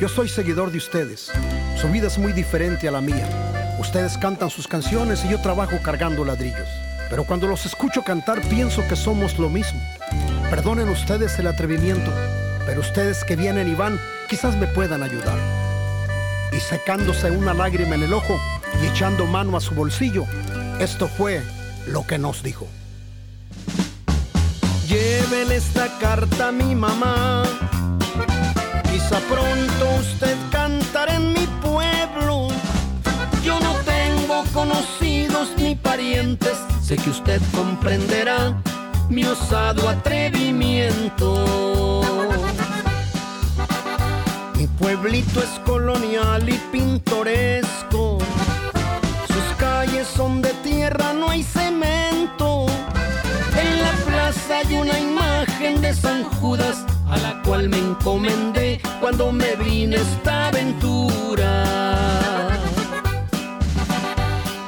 yo 0.00 0.08
soy 0.08 0.28
seguidor 0.28 0.70
de 0.70 0.78
ustedes, 0.78 1.30
su 1.76 1.88
vida 1.88 2.06
es 2.06 2.18
muy 2.18 2.32
diferente 2.32 2.88
a 2.88 2.90
la 2.90 3.00
mía. 3.00 3.28
Ustedes 3.78 4.16
cantan 4.16 4.50
sus 4.50 4.68
canciones 4.68 5.24
y 5.24 5.28
yo 5.28 5.40
trabajo 5.40 5.78
cargando 5.82 6.24
ladrillos. 6.24 6.68
Pero 7.10 7.24
cuando 7.24 7.46
los 7.46 7.66
escucho 7.66 8.02
cantar 8.02 8.40
pienso 8.48 8.86
que 8.88 8.96
somos 8.96 9.38
lo 9.38 9.50
mismo. 9.50 9.80
Perdonen 10.50 10.88
ustedes 10.88 11.38
el 11.38 11.46
atrevimiento, 11.46 12.12
pero 12.64 12.80
ustedes 12.80 13.24
que 13.24 13.36
vienen 13.36 13.68
y 13.68 13.74
van 13.74 14.00
quizás 14.28 14.56
me 14.56 14.66
puedan 14.66 15.02
ayudar. 15.02 15.63
Y 16.54 16.60
secándose 16.60 17.30
una 17.30 17.52
lágrima 17.52 17.96
en 17.96 18.04
el 18.04 18.12
ojo 18.12 18.38
y 18.82 18.86
echando 18.86 19.26
mano 19.26 19.56
a 19.56 19.60
su 19.60 19.74
bolsillo, 19.74 20.24
esto 20.78 21.08
fue 21.08 21.42
lo 21.86 22.06
que 22.06 22.18
nos 22.18 22.42
dijo. 22.42 22.68
Lleven 24.88 25.50
esta 25.50 25.88
carta 25.98 26.48
a 26.48 26.52
mi 26.52 26.74
mamá. 26.74 27.42
Quizá 28.90 29.18
pronto 29.28 29.96
usted 29.98 30.36
cantará 30.52 31.16
en 31.16 31.32
mi 31.32 31.46
pueblo. 31.60 32.48
Yo 33.42 33.58
no 33.60 33.74
tengo 33.84 34.44
conocidos 34.52 35.48
ni 35.58 35.74
parientes. 35.74 36.56
Sé 36.82 36.96
que 36.96 37.10
usted 37.10 37.42
comprenderá 37.52 38.62
mi 39.08 39.24
osado 39.24 39.88
atrevimiento. 39.88 41.94
Pueblito 44.78 45.40
es 45.40 45.60
colonial 45.64 46.48
y 46.48 46.58
pintoresco. 46.72 48.18
Sus 49.28 49.56
calles 49.58 50.06
son 50.06 50.42
de 50.42 50.52
tierra, 50.64 51.12
no 51.12 51.30
hay 51.30 51.42
cemento. 51.42 52.66
En 53.56 53.82
la 53.82 53.92
plaza 54.04 54.58
hay 54.58 54.74
una 54.74 54.98
imagen 54.98 55.80
de 55.80 55.94
San 55.94 56.24
Judas 56.24 56.84
a 57.08 57.16
la 57.18 57.40
cual 57.42 57.68
me 57.68 57.78
encomendé 57.78 58.80
cuando 59.00 59.30
me 59.30 59.54
vine 59.56 59.96
esta 59.96 60.48
aventura. 60.48 61.64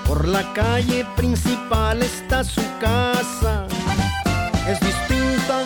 Por 0.07 0.29
la 0.29 0.53
calle 0.53 1.05
principal 1.17 2.03
está 2.03 2.45
su 2.45 2.63
casa, 2.81 3.67
es 4.69 4.79
distinta 4.81 5.65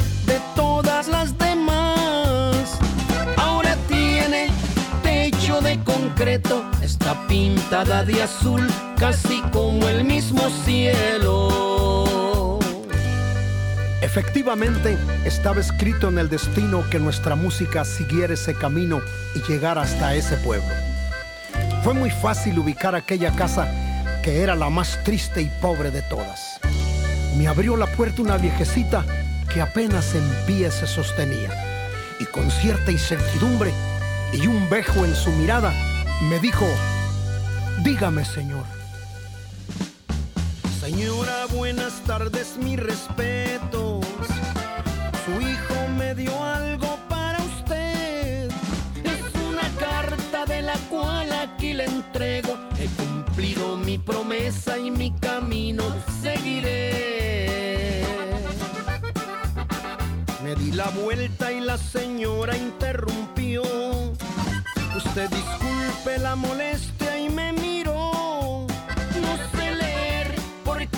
pintada 7.30 8.04
de 8.04 8.22
azul, 8.24 8.60
casi 8.98 9.40
como 9.52 9.88
el 9.88 10.02
mismo 10.02 10.50
cielo. 10.64 12.58
Efectivamente, 14.02 14.98
estaba 15.24 15.60
escrito 15.60 16.08
en 16.08 16.18
el 16.18 16.28
destino 16.28 16.82
que 16.90 16.98
nuestra 16.98 17.36
música 17.36 17.84
siguiera 17.84 18.34
ese 18.34 18.54
camino 18.54 19.00
y 19.36 19.42
llegara 19.48 19.82
hasta 19.82 20.16
ese 20.16 20.36
pueblo. 20.38 20.74
Fue 21.84 21.94
muy 21.94 22.10
fácil 22.10 22.58
ubicar 22.58 22.96
aquella 22.96 23.30
casa 23.36 23.72
que 24.24 24.42
era 24.42 24.56
la 24.56 24.68
más 24.68 24.98
triste 25.04 25.40
y 25.40 25.50
pobre 25.62 25.92
de 25.92 26.02
todas. 26.02 26.58
Me 27.38 27.46
abrió 27.46 27.76
la 27.76 27.86
puerta 27.86 28.22
una 28.22 28.38
viejecita 28.38 29.04
que 29.54 29.60
apenas 29.60 30.16
en 30.16 30.28
pie 30.48 30.68
se 30.72 30.88
sostenía 30.88 31.50
y 32.18 32.24
con 32.24 32.50
cierta 32.50 32.90
incertidumbre 32.90 33.72
y 34.32 34.48
un 34.48 34.68
bejo 34.68 35.04
en 35.04 35.14
su 35.14 35.30
mirada 35.30 35.72
me 36.22 36.38
dijo, 36.40 36.66
dígame 37.84 38.24
señor. 38.24 38.64
Señora, 40.80 41.46
buenas 41.52 41.92
tardes, 42.06 42.56
mis 42.58 42.78
respetos. 42.78 44.04
Su 45.24 45.40
hijo 45.40 45.88
me 45.96 46.14
dio 46.14 46.32
algo 46.42 46.98
para 47.08 47.38
usted. 47.38 48.50
Es 49.04 49.22
una 49.48 49.68
carta 49.78 50.46
de 50.46 50.62
la 50.62 50.76
cual 50.88 51.30
aquí 51.32 51.74
le 51.74 51.84
entrego. 51.84 52.58
He 52.78 52.88
cumplido 53.00 53.76
mi 53.76 53.98
promesa 53.98 54.78
y 54.78 54.90
mi 54.90 55.12
camino 55.12 55.84
seguiré. 56.22 58.04
Me 60.42 60.54
di 60.56 60.72
la 60.72 60.88
vuelta 60.90 61.52
y 61.52 61.60
la 61.60 61.78
señora 61.78 62.56
interrumpió. 62.56 63.62
Usted 64.96 65.30
disculpe 65.30 66.18
la 66.18 66.34
molestia 66.34 66.99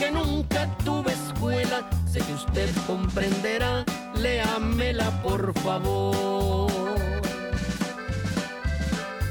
porque 0.02 0.10
nunca 0.10 0.68
tuve 0.84 1.12
escuela. 1.12 1.88
Sé 2.10 2.20
que 2.20 2.34
usted 2.34 2.68
comprenderá, 2.86 3.84
léamela 4.14 5.10
por 5.22 5.52
favor. 5.60 6.70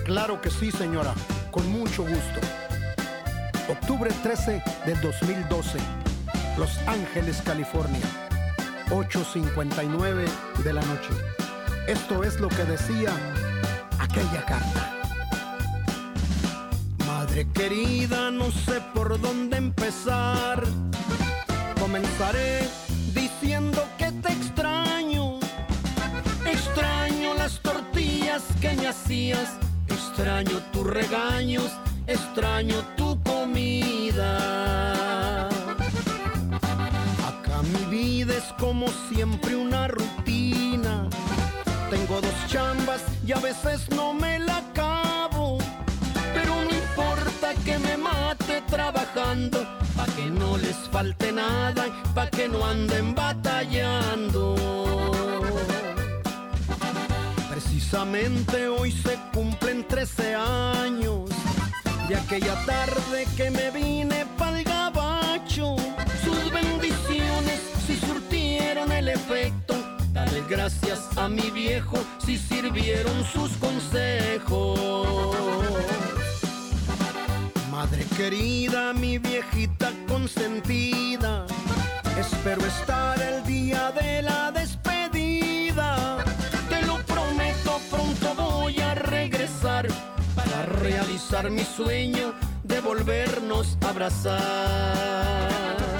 Claro 0.05 0.41
que 0.41 0.49
sí, 0.49 0.71
señora, 0.71 1.13
con 1.51 1.69
mucho 1.71 2.03
gusto. 2.03 2.39
Octubre 3.69 4.11
13 4.23 4.63
del 4.85 4.99
2012, 5.01 5.77
Los 6.57 6.77
Ángeles, 6.87 7.41
California, 7.45 8.01
8.59 8.89 10.25
de 10.63 10.73
la 10.73 10.81
noche. 10.81 11.09
Esto 11.87 12.23
es 12.23 12.39
lo 12.39 12.49
que 12.49 12.63
decía 12.63 13.11
aquella 13.99 14.45
carta. 14.45 15.00
Madre 17.31 17.47
querida, 17.53 18.29
no 18.29 18.51
sé 18.51 18.81
por 18.93 19.17
dónde 19.21 19.55
empezar. 19.55 20.61
Comenzaré 21.79 22.67
diciendo 23.13 23.87
que 23.97 24.11
te 24.11 24.33
extraño. 24.33 25.39
Extraño 26.45 27.33
las 27.35 27.61
tortillas 27.61 28.43
que 28.59 28.73
me 28.73 28.89
hacías. 28.89 29.47
Extraño 29.87 30.57
tus 30.73 30.85
regaños. 30.85 31.71
Extraño 32.05 32.75
tu 32.97 33.17
comida. 33.23 34.27
Acá 37.29 37.61
mi 37.63 37.85
vida 37.97 38.33
es 38.35 38.51
como 38.59 38.87
siempre 39.09 39.55
una 39.55 39.87
rutina. 39.87 41.07
Tengo 41.89 42.19
dos 42.19 42.35
chambas 42.49 43.01
y 43.25 43.31
a 43.31 43.39
veces 43.39 43.89
no 43.91 44.13
me 44.13 44.37
la 44.37 44.57
acabo. 44.57 45.10
Que 47.65 47.77
me 47.77 47.95
mate 47.95 48.61
trabajando, 48.67 49.59
pa' 49.95 50.07
que 50.15 50.25
no 50.25 50.57
les 50.57 50.77
falte 50.89 51.31
nada, 51.31 51.85
pa' 52.15 52.27
que 52.27 52.47
no 52.47 52.65
anden 52.65 53.13
batallando. 53.13 54.55
Precisamente 57.49 58.67
hoy 58.67 58.91
se 58.91 59.19
cumplen 59.33 59.85
13 59.85 60.33
años 60.33 61.29
de 62.07 62.15
aquella 62.15 62.55
tarde 62.65 63.27
que 63.37 63.51
me 63.51 63.69
vine 63.69 64.25
pa'l 64.37 64.63
gabacho. 64.63 65.75
Sus 66.23 66.51
bendiciones 66.51 67.59
si 67.85 67.95
surtieron 67.97 68.91
el 68.91 69.09
efecto. 69.09 69.75
Dale 70.13 70.41
gracias 70.49 70.99
a 71.15 71.27
mi 71.27 71.51
viejo 71.51 71.97
si 72.25 72.37
sirvieron 72.37 73.23
sus 73.25 73.51
consejos. 73.57 75.50
Querida, 78.09 78.93
mi 78.93 79.17
viejita 79.17 79.91
consentida, 80.07 81.45
espero 82.19 82.65
estar 82.65 83.19
el 83.21 83.43
día 83.43 83.91
de 83.91 84.21
la 84.21 84.51
despedida. 84.51 86.23
Te 86.69 86.81
lo 86.85 86.97
prometo, 87.05 87.79
pronto 87.89 88.35
voy 88.35 88.79
a 88.79 88.95
regresar 88.95 89.87
para 90.35 90.63
realizar 90.81 91.49
mi 91.49 91.63
sueño 91.63 92.33
de 92.63 92.79
volvernos 92.81 93.77
a 93.81 93.89
abrazar. 93.89 95.90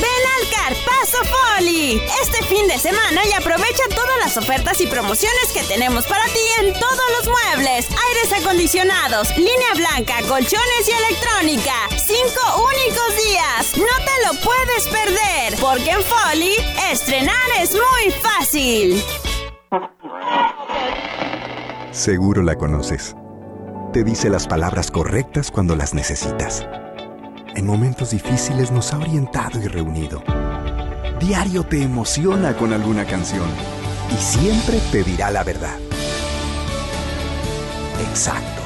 Ven 0.00 0.24
al 0.36 0.48
Carpazo 0.50 1.18
Foli 1.24 2.00
este 2.22 2.42
fin 2.46 2.66
de 2.66 2.78
semana 2.78 3.20
y 3.26 3.32
aprovecha 3.32 3.82
todas 3.94 4.18
las 4.18 4.36
ofertas 4.38 4.80
y 4.80 4.86
promociones 4.86 5.52
que 5.52 5.62
tenemos 5.64 6.06
para 6.06 6.24
ti 6.24 6.40
en 6.60 6.72
todos 6.72 7.06
los 7.18 7.28
muebles, 7.28 7.86
aires 8.08 8.40
acondicionados, 8.40 9.36
línea 9.36 9.74
blanca, 9.76 10.16
colchones 10.26 10.88
y 10.88 10.92
electrónica. 10.92 11.74
Cinco 11.98 12.64
únicos 12.64 13.16
días, 13.26 13.76
no 13.76 14.04
te 14.04 14.26
lo 14.26 14.40
puedes 14.40 14.88
perder, 14.88 15.60
porque 15.60 15.90
en 15.90 16.02
Foli 16.02 16.54
estrenar 16.90 17.50
es 17.60 17.72
muy 17.72 18.12
fácil. 18.22 19.04
Seguro 21.92 22.42
la 22.42 22.56
conoces. 22.56 23.16
Te 23.92 24.02
dice 24.04 24.30
las 24.30 24.46
palabras 24.46 24.90
correctas 24.90 25.50
cuando 25.50 25.76
las 25.76 25.92
necesitas. 25.92 26.64
En 27.54 27.66
momentos 27.66 28.10
difíciles 28.10 28.70
nos 28.70 28.92
ha 28.92 28.98
orientado 28.98 29.60
y 29.60 29.66
reunido. 29.66 30.22
Diario 31.18 31.64
te 31.64 31.82
emociona 31.82 32.56
con 32.56 32.72
alguna 32.72 33.04
canción 33.04 33.48
y 34.10 34.16
siempre 34.16 34.80
te 34.92 35.02
dirá 35.02 35.30
la 35.30 35.44
verdad. 35.44 35.76
Exacto. 38.08 38.62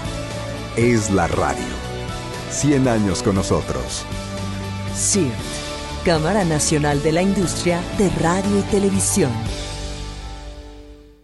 Es 0.76 1.11
la 1.11 1.26
radio. 1.26 1.64
100 2.51 2.87
años 2.87 3.22
con 3.22 3.35
nosotros. 3.37 4.05
CIRT, 4.95 5.35
Cámara 6.05 6.45
Nacional 6.45 7.03
de 7.03 7.12
la 7.12 7.22
Industria 7.22 7.80
de 7.99 8.11
Radio 8.20 8.61
y 8.61 8.62
Televisión. 8.70 9.32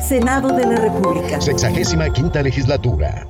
Senado 0.00 0.48
de 0.48 0.66
la 0.66 0.76
República. 0.76 1.40
Sexagésima 1.40 2.10
quinta 2.10 2.42
legislatura. 2.42 3.26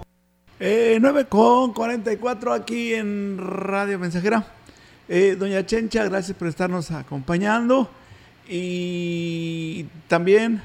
Eh, 0.61 0.99
9 1.01 1.27
con 1.27 1.73
44 1.73 2.53
aquí 2.53 2.95
en 2.95 3.39
Radio 3.39 3.99
Mensajera. 3.99 4.47
Eh, 5.09 5.37
doña 5.39 5.65
Chencha, 5.65 6.05
gracias 6.05 6.37
por 6.37 6.49
estarnos 6.49 6.91
acompañando. 6.91 7.91
Y 8.49 9.87
también, 10.09 10.63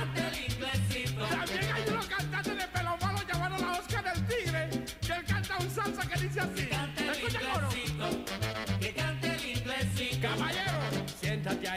También 1.29 1.73
hay 1.75 1.85
unos 1.89 2.07
cantantes 2.07 2.57
de 2.57 2.67
pelo 2.69 2.97
malo 3.01 3.19
llamados 3.31 3.61
la 3.61 3.73
Oscar 3.73 4.05
del 4.05 4.27
Tigre. 4.27 4.71
Que 5.01 5.13
él 5.13 5.25
canta 5.27 5.57
un 5.59 5.71
salsa 5.71 6.09
que 6.09 6.21
dice 6.21 6.41
así. 6.41 6.88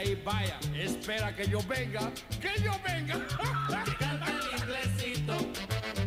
Ahí, 0.02 0.20
vaya. 0.24 0.58
Espera 0.76 1.34
que 1.34 1.48
yo 1.48 1.60
venga. 1.68 2.10
Que 2.40 2.60
yo 2.62 2.72
venga. 2.86 3.14
Que 3.84 3.94
cante 3.96 4.30
el 4.30 4.60
inglesito. 4.60 5.34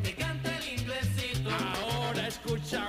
Que 0.04 0.14
cante 0.16 0.50
el 0.58 0.80
inglesito. 0.80 1.50
Ahora 1.50 2.28
escucha 2.28 2.88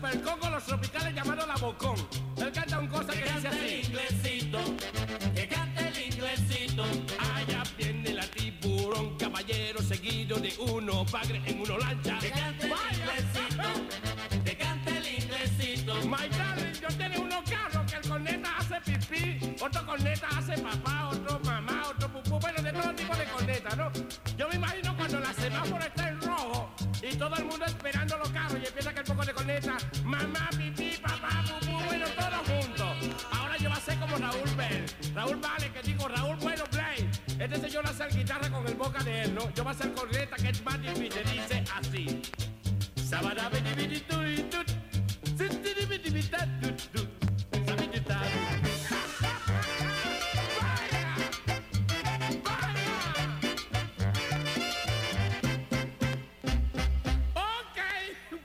Super 0.00 0.22
Congo, 0.22 0.48
los 0.48 0.64
tropicales 0.64 1.14
llamados 1.14 1.46
La 1.46 1.56
Bocón. 1.56 1.94
Él 2.38 2.50
canta 2.52 2.78
un 2.78 2.86
cosa 2.86 3.12
que, 3.12 3.22
dice 3.22 3.48
así. 3.48 3.58
el 3.58 3.84
inglesito. 3.84 4.58
Que 5.34 5.46
cante 5.46 5.88
el 5.88 6.12
inglesito. 6.14 6.84
Allá 7.34 7.62
viene 7.76 8.14
la 8.14 8.26
tiburón, 8.28 9.18
caballero 9.18 9.82
seguido 9.82 10.38
de 10.38 10.54
uno 10.58 11.04
bagre 11.04 11.42
en 11.44 11.60
uno 11.60 11.76
lancha. 11.76 12.18
Que 12.18 12.30
cante 12.30 12.64
el 12.64 12.72
inglesito. 12.96 14.42
Que 14.42 14.56
cante 14.56 14.96
el 14.96 15.22
inglesito. 15.22 15.94
My 16.06 16.28
darling, 16.30 16.80
yo 16.80 16.88
tengo 16.96 17.20
unos 17.20 17.50
carros 17.50 17.92
que 17.92 17.96
el 17.98 18.08
corneta 18.08 18.56
hace 18.56 18.80
pipí, 18.80 19.54
otro 19.62 19.84
corneta 19.84 20.28
hace 20.34 20.56
papá, 20.62 20.99
guitarra 38.90 38.98
con 38.98 39.02
el 39.02 39.02
boca 39.02 39.04
de 39.04 39.22
él, 39.22 39.34
¿no? 39.34 39.54
Yo 39.54 39.64
voy 39.64 39.72
a 39.72 39.76
hacer 39.76 39.92
corneta 39.92 40.36
que 40.36 40.48
es 40.48 40.64
más 40.64 40.80
difícil, 40.80 41.22
dice 41.24 41.64
así. 41.76 42.22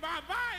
Bye. 0.01 0.55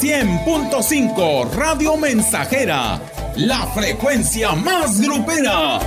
100.5 0.00 1.52
Radio 1.52 1.96
Mensajera, 1.96 3.00
la 3.40 3.66
frecuencia 3.68 4.52
más 4.52 5.00
grupera. 5.00 5.80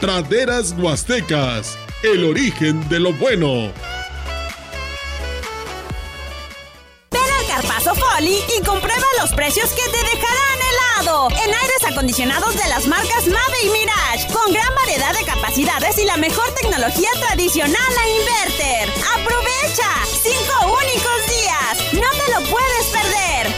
Praderas 0.00 0.74
Huastecas, 0.76 1.78
el 2.02 2.24
origen 2.24 2.86
de 2.88 3.00
lo 3.00 3.12
bueno. 3.14 3.72
Ven 7.10 7.22
al 7.38 7.46
Carpazo 7.46 7.94
Folly 7.94 8.38
y 8.58 8.62
comprueba 8.62 9.06
los 9.20 9.32
precios 9.32 9.70
que 9.70 9.84
te 9.84 9.98
dejarán 9.98 10.58
helado. 10.68 11.28
En 11.30 11.54
aires 11.54 11.84
acondicionados 11.90 12.54
de 12.54 12.68
las 12.68 12.86
marcas 12.86 13.26
Mave 13.26 13.62
y 13.64 13.70
Mirage, 13.70 14.32
con 14.32 14.52
gran 14.52 14.74
variedad 14.74 15.14
de 15.14 15.24
capacidades 15.24 15.96
y 15.98 16.04
la 16.04 16.16
mejor 16.16 16.52
tecnología 16.60 17.10
tradicional 17.28 17.92
a 17.98 18.08
inverter. 18.08 18.88
¡Aprovecha! 19.14 20.04
¡Cinco 20.22 20.76
únicos 20.82 21.26
días! 21.28 21.94
¡No 21.94 22.10
te 22.10 22.32
lo 22.32 22.50
puedes 22.50 22.86
perder! 22.92 23.53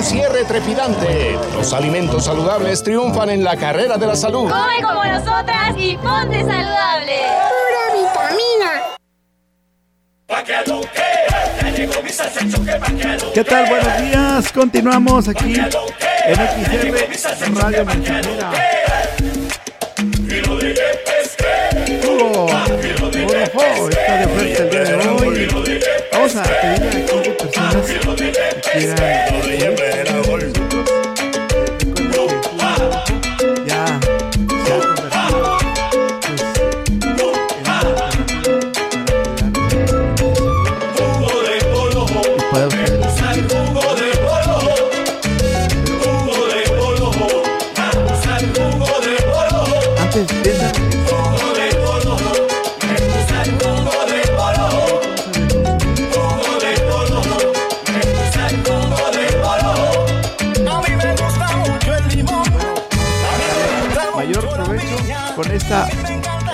Un 0.00 0.06
cierre 0.06 0.44
trepidante. 0.44 1.38
Los 1.54 1.74
alimentos 1.74 2.24
saludables 2.24 2.82
triunfan 2.82 3.28
en 3.28 3.44
la 3.44 3.54
carrera 3.54 3.98
de 3.98 4.06
la 4.06 4.16
salud. 4.16 4.48
Come 4.48 4.80
como 4.82 5.04
nosotras 5.04 5.74
y 5.76 5.94
ponte 5.98 6.40
saludable. 6.40 7.18
Pura 7.50 7.84
vitamina. 7.92 8.80
¿Qué 13.34 13.44
tal? 13.44 13.68
Buenos 13.68 14.00
días. 14.00 14.52
Continuamos 14.52 15.28
aquí 15.28 15.52
en 15.52 15.66
XR 16.34 17.54
Radio. 17.56 17.86
Hugo 22.08 23.88
está 23.90 24.16
de 24.16 24.24
el 24.56 24.70
día 24.70 24.82
de 24.82 24.94
hoy. 25.08 25.48
Vamos 26.10 26.36
a 26.36 26.42
pedirle 26.42 26.88
a 26.88 26.92
cinco 26.92 27.36
personas 27.36 27.84
que 27.86 27.98
quieran. 28.72 29.89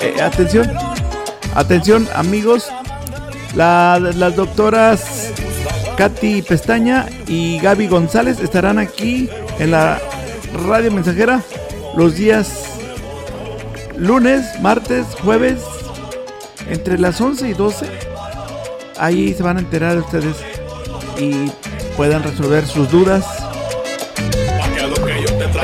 Eh, 0.07 0.23
atención 0.23 0.71
atención 1.55 2.09
amigos 2.15 2.69
La- 3.55 3.99
las 4.01 4.37
doctoras 4.37 5.33
Katy 5.97 6.43
Pestaña 6.43 7.07
y 7.27 7.59
Gaby 7.61 7.89
González 7.89 8.39
estarán 8.41 8.79
aquí 8.79 9.31
en 9.59 9.71
la 9.71 9.99
radio 10.67 10.91
mensajera 10.93 11.41
los 11.97 12.17
días 12.17 12.65
lunes, 13.97 14.45
martes, 14.61 15.07
jueves, 15.23 15.63
entre 16.69 16.99
las 16.99 17.19
11 17.19 17.49
y 17.49 17.55
12. 17.55 17.87
Ahí 18.99 19.33
se 19.33 19.43
van 19.43 19.57
a 19.57 19.61
enterar 19.61 19.97
ustedes 19.97 20.37
y 21.19 21.51
puedan 21.97 22.23
resolver 22.23 22.67
sus 22.67 22.91
dudas. 22.91 23.25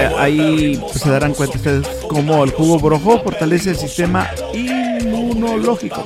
Eh, 0.03 0.15
ahí 0.19 0.83
se 0.93 1.11
darán 1.11 1.33
cuenta 1.33 1.57
ustedes 1.57 1.87
cómo 2.09 2.43
el 2.43 2.51
jugo 2.51 2.79
brojo 2.81 3.21
fortalece 3.23 3.71
el 3.71 3.77
sistema 3.77 4.29
inmunológico. 4.53 6.05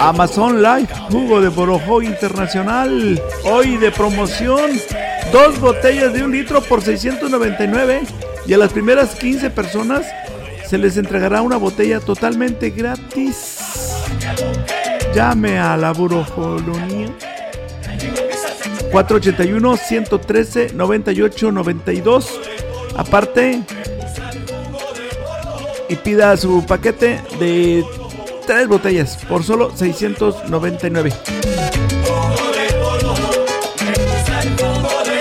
Amazon 0.00 0.60
Live, 0.60 0.88
jugo 1.10 1.40
de 1.40 1.48
Borojo 1.48 2.02
Internacional, 2.02 3.22
hoy 3.44 3.76
de 3.76 3.92
promoción, 3.92 4.72
dos 5.32 5.60
botellas 5.60 6.12
de 6.12 6.24
un 6.24 6.32
litro 6.32 6.60
por 6.60 6.82
699 6.82 8.02
y 8.46 8.52
a 8.52 8.58
las 8.58 8.72
primeras 8.72 9.14
15 9.14 9.50
personas 9.50 10.04
se 10.66 10.76
les 10.76 10.96
entregará 10.96 11.40
una 11.40 11.56
botella 11.56 12.00
totalmente 12.00 12.70
gratis. 12.70 13.58
Llame 15.14 15.60
a 15.60 15.76
la 15.76 15.92
Borojolonía 15.92 17.14
481 18.94 19.76
113 19.76 20.72
98 20.72 21.50
92. 21.50 22.40
Aparte 22.96 23.60
y 25.88 25.96
pida 25.96 26.36
su 26.36 26.64
paquete 26.64 27.20
de 27.40 27.84
tres 28.46 28.68
botellas 28.68 29.16
por 29.28 29.42
solo 29.42 29.76
699. 29.76 31.12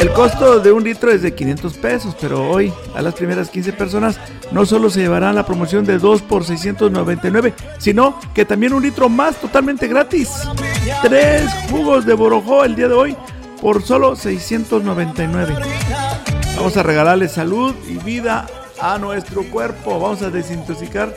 El 0.02 0.12
costo 0.12 0.60
de 0.60 0.72
un 0.72 0.84
litro 0.84 1.12
es 1.12 1.24
de 1.24 1.34
500 1.34 1.74
pesos, 1.78 2.16
pero 2.22 2.48
hoy 2.48 2.72
a 2.94 3.02
las 3.02 3.16
primeras 3.16 3.50
15 3.50 3.74
personas 3.74 4.20
no 4.52 4.68
solo 4.68 4.92
se 4.92 5.00
llevarán 5.00 5.34
la 5.34 5.48
promoción 5.48 5.84
de 5.84 5.98
2 5.98 6.22
por 6.22 6.46
699, 6.46 7.56
sino 7.80 8.20
que 8.36 8.46
también 8.46 8.74
un 8.74 8.84
litro 8.84 9.10
más 9.10 9.38
totalmente 9.38 9.88
gratis. 9.88 10.30
Tres 11.02 11.50
jugos 11.72 12.06
de 12.06 12.14
Borojó 12.14 12.64
el 12.66 12.76
día 12.76 12.88
de 12.88 12.94
hoy 12.94 13.18
por 13.64 13.82
solo 13.82 14.18
699. 14.18 15.56
Vamos 16.58 16.76
a 16.76 16.84
regalarle 16.84 17.30
salud 17.30 17.74
y 17.88 17.96
vida 17.96 18.46
a 18.78 18.98
nuestro 18.98 19.50
cuerpo. 19.50 20.02
Vamos 20.02 20.22
a 20.22 20.30
desintoxicar 20.30 21.16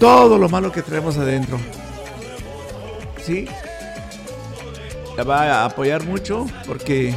todo 0.00 0.36
lo 0.36 0.48
malo 0.48 0.72
que 0.72 0.82
traemos 0.82 1.16
adentro. 1.16 1.60
¿Sí? 3.24 3.46
Va 5.16 5.60
a 5.60 5.64
apoyar 5.66 6.02
mucho 6.02 6.44
porque, 6.66 7.14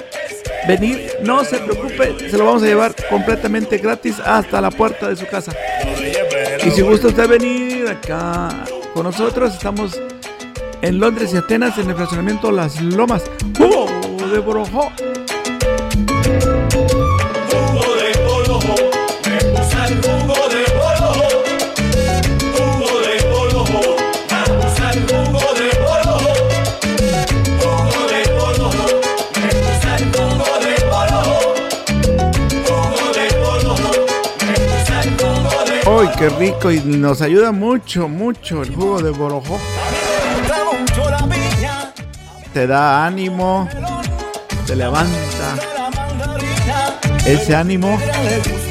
venir, 0.67 1.13
no 1.23 1.45
se 1.45 1.59
preocupe, 1.59 2.31
se 2.31 2.37
lo 2.37 2.47
vamos 2.47 2.63
a 2.63 2.67
llevar 2.67 2.95
completamente 3.09 3.79
gratis 3.79 4.17
hasta 4.25 4.61
la 4.61 4.71
puerta 4.71 5.09
de 5.09 5.17
su 5.17 5.27
casa. 5.27 5.53
Y 6.65 6.71
si 6.71 6.83
gusta 6.83 7.09
usted 7.09 7.29
venir 7.29 7.89
acá 7.89 8.49
con 8.95 9.05
nosotros, 9.05 9.55
estamos 9.55 10.01
en 10.83 10.99
Londres 10.99 11.33
y 11.35 11.37
Atenas 11.37 11.79
en 11.79 11.91
el 11.91 11.97
fraccionamiento 11.97 12.51
Las 12.51 12.81
Lomas. 12.81 13.23
¡Jugo 13.57 13.87
de 14.33 14.39
Borojó! 14.39 14.91
Qué 36.17 36.29
rico 36.29 36.71
y 36.71 36.81
nos 36.81 37.23
ayuda 37.23 37.51
mucho, 37.51 38.09
mucho 38.09 38.63
el 38.63 38.75
jugo 38.75 39.03
de 39.03 39.11
borojó. 39.11 39.59
Te 42.53 42.67
da 42.67 43.05
ánimo, 43.05 43.69
te 44.67 44.77
levanta 44.77 45.57
ese 47.27 47.57
ánimo. 47.57 47.99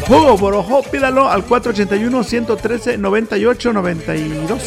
Jugo 0.07 0.37
borojó, 0.37 0.81
pídalo 0.83 1.29
al 1.29 1.43
481 1.43 2.23
113 2.23 2.97
98 2.97 3.73
92. 3.73 4.61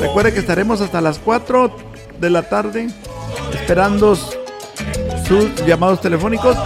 Recuerde 0.00 0.32
que 0.32 0.40
estaremos 0.40 0.80
hasta 0.80 1.00
las 1.00 1.18
4 1.18 1.76
de 2.20 2.30
la 2.30 2.48
tarde 2.48 2.88
esperando 3.52 4.14
sus 4.14 5.66
llamados 5.66 6.00
telefónicos. 6.00 6.56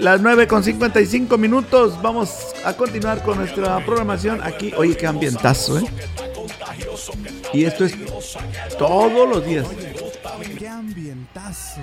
Las 0.00 0.22
9 0.22 0.46
con 0.46 0.64
55 0.64 1.36
minutos. 1.36 2.00
Vamos 2.00 2.30
a 2.64 2.72
continuar 2.72 3.22
con 3.22 3.36
nuestra 3.36 3.84
programación 3.84 4.40
aquí. 4.42 4.72
Oye, 4.74 4.96
qué 4.96 5.06
ambientazo, 5.06 5.78
¿eh? 5.78 5.84
Y 7.52 7.64
esto 7.64 7.84
es 7.84 7.94
todos 8.78 9.28
los 9.28 9.44
días. 9.44 9.66
Qué 10.58 10.68
ambientazo. 10.68 11.82